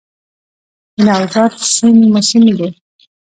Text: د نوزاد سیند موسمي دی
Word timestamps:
د 0.95 0.97
نوزاد 1.07 1.51
سیند 1.73 2.01
موسمي 2.13 2.51
دی 2.57 2.69